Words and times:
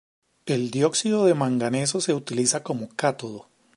El 0.47 0.71
dióxido 0.71 1.25
de 1.27 1.35
manganeso 1.35 2.01
se 2.01 2.15
utiliza 2.15 2.63
como 2.63 2.89
cátodo. 2.95 3.45